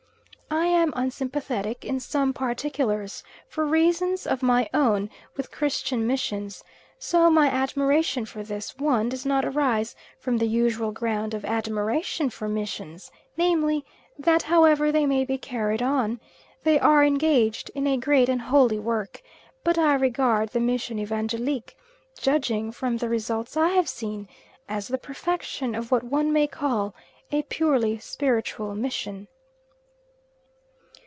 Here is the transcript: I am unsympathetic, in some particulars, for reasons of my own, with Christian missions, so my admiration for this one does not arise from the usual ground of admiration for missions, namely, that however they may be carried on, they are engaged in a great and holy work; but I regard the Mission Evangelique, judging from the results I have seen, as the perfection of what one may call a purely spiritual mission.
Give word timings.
I 0.53 0.65
am 0.65 0.91
unsympathetic, 0.97 1.85
in 1.85 2.01
some 2.01 2.33
particulars, 2.33 3.23
for 3.47 3.65
reasons 3.65 4.27
of 4.27 4.43
my 4.43 4.67
own, 4.73 5.09
with 5.37 5.49
Christian 5.51 6.05
missions, 6.05 6.61
so 6.99 7.29
my 7.29 7.47
admiration 7.47 8.25
for 8.25 8.43
this 8.43 8.75
one 8.77 9.07
does 9.07 9.25
not 9.25 9.45
arise 9.45 9.95
from 10.19 10.37
the 10.39 10.47
usual 10.47 10.91
ground 10.91 11.33
of 11.33 11.45
admiration 11.45 12.29
for 12.29 12.49
missions, 12.49 13.11
namely, 13.37 13.85
that 14.19 14.43
however 14.43 14.91
they 14.91 15.05
may 15.05 15.23
be 15.23 15.37
carried 15.37 15.81
on, 15.81 16.19
they 16.63 16.77
are 16.77 17.05
engaged 17.05 17.71
in 17.73 17.87
a 17.87 17.95
great 17.95 18.27
and 18.27 18.41
holy 18.41 18.79
work; 18.79 19.21
but 19.63 19.77
I 19.77 19.93
regard 19.93 20.49
the 20.49 20.59
Mission 20.59 20.97
Evangelique, 20.99 21.77
judging 22.19 22.73
from 22.73 22.97
the 22.97 23.07
results 23.07 23.55
I 23.55 23.69
have 23.69 23.87
seen, 23.87 24.27
as 24.67 24.89
the 24.89 24.97
perfection 24.97 25.75
of 25.75 25.91
what 25.91 26.03
one 26.03 26.33
may 26.33 26.47
call 26.47 26.93
a 27.31 27.43
purely 27.43 27.99
spiritual 27.99 28.75
mission. 28.75 29.29